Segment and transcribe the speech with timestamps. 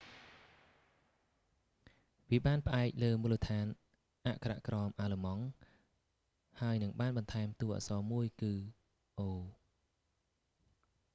[2.29, 3.65] វាបាន​ផ្អែក​លើ​មូលដ្ឋាន
[4.19, 5.43] ​អក្ខរក្រម​អាល្លឺម៉ង់
[6.61, 8.51] ហើយនឹង​បាន​បន្ថែមតួអក្សរ​មួយគឺ
[9.23, 9.29] õ/õ"។